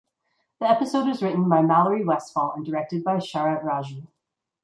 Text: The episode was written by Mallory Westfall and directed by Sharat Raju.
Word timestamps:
The 0.59 0.67
episode 0.67 1.05
was 1.05 1.21
written 1.21 1.47
by 1.47 1.61
Mallory 1.61 2.03
Westfall 2.03 2.53
and 2.55 2.65
directed 2.65 3.03
by 3.03 3.17
Sharat 3.17 3.63
Raju. 3.63 4.07